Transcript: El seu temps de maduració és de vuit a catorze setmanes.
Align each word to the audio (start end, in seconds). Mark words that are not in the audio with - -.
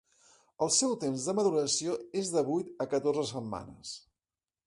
El 0.65 0.71
seu 0.75 0.95
temps 1.03 1.25
de 1.27 1.35
maduració 1.39 1.99
és 2.23 2.33
de 2.37 2.43
vuit 2.49 2.73
a 2.85 2.89
catorze 2.95 3.27
setmanes. 3.35 3.93